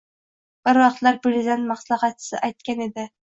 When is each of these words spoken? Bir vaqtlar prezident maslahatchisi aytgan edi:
Bir 0.69 0.79
vaqtlar 0.83 1.19
prezident 1.25 1.67
maslahatchisi 1.73 2.41
aytgan 2.49 2.83
edi: 2.89 3.07